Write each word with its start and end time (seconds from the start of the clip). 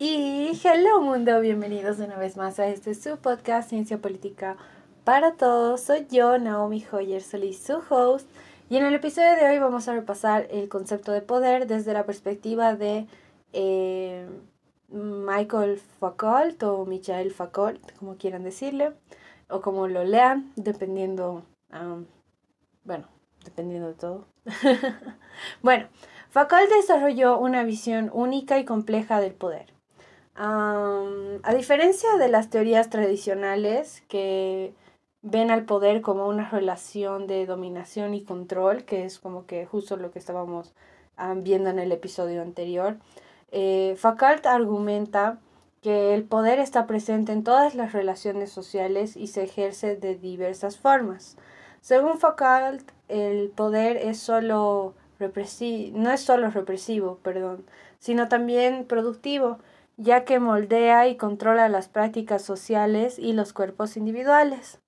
Y 0.00 0.52
hello 0.62 1.00
mundo, 1.00 1.40
bienvenidos 1.40 1.98
una 1.98 2.16
vez 2.16 2.36
más 2.36 2.60
a 2.60 2.68
este 2.68 2.94
su 2.94 3.16
podcast 3.16 3.68
Ciencia 3.68 3.98
Política 3.98 4.56
para 5.02 5.32
Todos. 5.32 5.80
Soy 5.80 6.06
yo, 6.08 6.38
Naomi 6.38 6.86
Hoyer 6.92 7.20
Solís, 7.20 7.58
su 7.60 7.82
host. 7.90 8.30
Y 8.70 8.76
en 8.76 8.86
el 8.86 8.94
episodio 8.94 9.34
de 9.34 9.48
hoy 9.48 9.58
vamos 9.58 9.88
a 9.88 9.94
repasar 9.94 10.46
el 10.52 10.68
concepto 10.68 11.10
de 11.10 11.20
poder 11.20 11.66
desde 11.66 11.94
la 11.94 12.06
perspectiva 12.06 12.76
de 12.76 13.08
eh, 13.52 14.28
Michael 14.86 15.80
Foucault 15.98 16.62
o 16.62 16.86
Michael 16.86 17.32
Foucault, 17.32 17.80
como 17.98 18.16
quieran 18.18 18.44
decirle, 18.44 18.92
o 19.48 19.60
como 19.62 19.88
lo 19.88 20.04
lean, 20.04 20.52
dependiendo, 20.54 21.44
bueno, 22.84 23.08
dependiendo 23.44 23.88
de 23.88 23.94
todo. 23.94 24.28
bueno, 25.62 25.88
Foucault 26.30 26.70
desarrolló 26.70 27.36
una 27.40 27.64
visión 27.64 28.12
única 28.14 28.60
y 28.60 28.64
compleja 28.64 29.20
del 29.20 29.34
poder 29.34 29.76
a 30.40 31.54
diferencia 31.54 32.16
de 32.16 32.28
las 32.28 32.48
teorías 32.48 32.90
tradicionales 32.90 34.02
que 34.08 34.72
ven 35.22 35.50
al 35.50 35.64
poder 35.64 36.00
como 36.00 36.28
una 36.28 36.48
relación 36.48 37.26
de 37.26 37.44
dominación 37.44 38.14
y 38.14 38.22
control, 38.22 38.84
que 38.84 39.04
es 39.04 39.18
como 39.18 39.46
que 39.46 39.66
justo 39.66 39.96
lo 39.96 40.12
que 40.12 40.20
estábamos 40.20 40.74
viendo 41.36 41.70
en 41.70 41.80
el 41.80 41.90
episodio 41.90 42.42
anterior, 42.42 42.98
eh, 43.50 43.96
Foucault 43.98 44.46
argumenta 44.46 45.40
que 45.82 46.14
el 46.14 46.24
poder 46.24 46.60
está 46.60 46.86
presente 46.86 47.32
en 47.32 47.42
todas 47.42 47.74
las 47.74 47.92
relaciones 47.92 48.50
sociales 48.50 49.16
y 49.16 49.26
se 49.28 49.44
ejerce 49.44 49.96
de 49.96 50.14
diversas 50.16 50.76
formas. 50.78 51.36
Según 51.80 52.18
Foucault, 52.18 52.88
el 53.08 53.50
poder 53.50 53.96
es 53.96 54.18
solo 54.18 54.94
no 55.18 56.12
es 56.12 56.20
solo 56.20 56.50
represivo, 56.50 57.18
perdón, 57.24 57.64
sino 57.98 58.28
también 58.28 58.84
productivo 58.84 59.58
ya 59.98 60.24
que 60.24 60.38
moldea 60.38 61.08
y 61.08 61.16
controla 61.16 61.68
las 61.68 61.88
prácticas 61.88 62.42
sociales 62.42 63.18
y 63.18 63.32
los 63.32 63.52
cuerpos 63.52 63.96
individuales. 63.96 64.80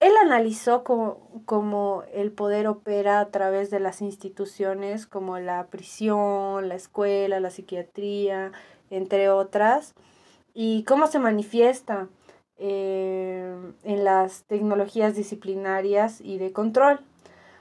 Él 0.00 0.12
analizó 0.22 0.84
cómo, 0.84 2.04
el 2.12 2.30
poder 2.30 2.68
opera 2.68 3.18
a 3.18 3.30
través 3.30 3.70
de 3.70 3.80
las 3.80 4.00
instituciones 4.00 5.06
como 5.06 5.40
la 5.40 5.66
prisión, 5.66 6.68
la 6.68 6.76
escuela, 6.76 7.40
la 7.40 7.50
psiquiatría, 7.50 8.52
entre 8.90 9.28
otras, 9.28 9.94
y 10.54 10.84
cómo 10.84 11.08
se 11.08 11.18
manifiesta 11.18 12.08
eh, 12.58 13.56
en 13.82 14.04
las 14.04 14.44
tecnologías 14.44 15.16
disciplinarias 15.16 16.20
y 16.20 16.38
de 16.38 16.52
control. 16.52 17.00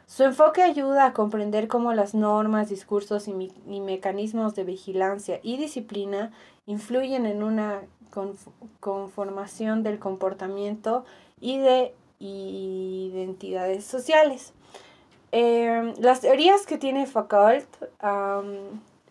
Su 0.07 0.23
enfoque 0.23 0.63
ayuda 0.63 1.05
a 1.05 1.13
comprender 1.13 1.67
cómo 1.67 1.93
las 1.93 2.15
normas, 2.15 2.69
discursos 2.69 3.27
y, 3.27 3.33
mecanismos 3.81 4.55
de 4.55 4.63
vigilancia 4.63 5.41
y 5.43 5.57
disciplina 5.57 6.31
influyen 6.65 7.25
en 7.25 7.43
una 7.43 7.81
conformación 8.79 9.83
del 9.83 9.99
comportamiento 9.99 11.03
y 11.41 11.57
de 11.59 11.93
identidades 12.19 13.83
sociales. 13.83 14.53
Em, 15.33 15.93
las 15.99 16.21
teorías 16.21 16.65
que 16.65 16.77
tiene 16.77 17.05
Foucault 17.05 17.67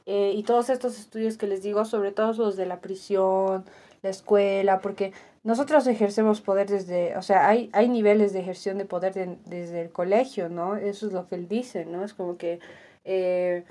eh, 0.06 0.32
y 0.34 0.42
todos 0.44 0.70
estos 0.70 0.98
estudios 0.98 1.36
que 1.36 1.46
les 1.46 1.62
digo, 1.62 1.84
sobre 1.84 2.10
todo 2.10 2.32
los 2.32 2.56
de 2.56 2.64
la 2.64 2.80
prisión, 2.80 3.66
la 4.02 4.08
escuela, 4.10 4.80
porque 4.80 5.12
nosotros 5.46 5.86
ejercemos 5.86 6.40
poder 6.40 6.68
desde, 6.68 7.16
o 7.16 7.22
sea, 7.22 7.48
hay, 7.48 7.70
hay 7.72 7.88
niveles 7.88 8.32
de 8.32 8.40
ejerción 8.40 8.78
de 8.78 8.84
poder 8.84 9.38
desde 9.44 9.80
el 9.80 9.90
colegio, 9.90 10.48
¿no? 10.48 10.76
Eso 10.76 11.06
es 11.06 11.12
lo 11.12 11.28
que 11.28 11.36
él 11.36 11.46
dice, 11.46 11.86
¿no? 11.86 12.04
Es 12.04 12.14
como 12.14 12.36
que 12.36 12.58
eh, 13.04 13.62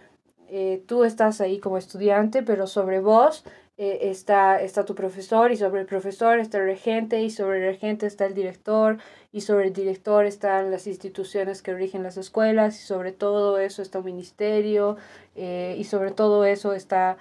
eh, 0.48 0.82
tú 0.88 1.04
estás 1.04 1.42
ahí 1.42 1.60
como 1.60 1.78
estudiante, 1.78 2.44
pero 2.44 2.66
sobre 2.66 3.02
vos 3.02 3.44
eh, 3.78 4.00
está, 4.04 4.62
está 4.62 4.86
tu 4.86 4.96
profesor 4.96 5.52
y 5.52 5.58
sobre 5.58 5.82
el 5.82 5.86
profesor 5.86 6.40
está 6.40 6.60
el 6.60 6.64
regente 6.64 7.22
y 7.22 7.30
sobre 7.30 7.58
el 7.58 7.74
regente 7.74 8.08
está 8.08 8.26
el 8.26 8.36
director 8.36 8.98
y 9.34 9.42
sobre 9.42 9.68
el 9.68 9.74
director 9.74 10.24
están 10.24 10.72
las 10.72 10.88
instituciones 10.88 11.62
que 11.62 11.74
rigen 11.74 12.04
las 12.04 12.16
escuelas 12.16 12.82
y 12.82 12.86
sobre 12.86 13.12
todo 13.12 13.60
eso 13.60 13.82
está 13.82 14.00
un 14.00 14.06
ministerio 14.06 14.96
y 15.36 15.84
sobre 15.84 16.12
todo 16.12 16.46
eso 16.46 16.72
está 16.72 17.18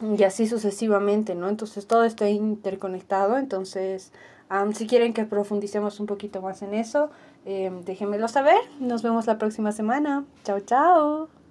y 0.00 0.22
así 0.24 0.46
sucesivamente, 0.46 1.34
¿no? 1.34 1.48
Entonces 1.48 1.86
todo 1.86 2.04
está 2.04 2.28
interconectado, 2.28 3.38
entonces 3.38 4.12
si 4.74 4.86
quieren 4.86 5.12
que 5.12 5.24
profundicemos 5.24 6.00
un 6.00 6.06
poquito 6.06 6.40
más 6.40 6.62
en 6.62 6.74
eso, 6.74 7.10
eh, 7.44 7.70
déjenmelo 7.84 8.28
saber. 8.28 8.58
Nos 8.78 9.02
vemos 9.02 9.26
la 9.26 9.38
próxima 9.38 9.72
semana. 9.72 10.24
Chao, 10.44 10.60
chao. 10.60 11.43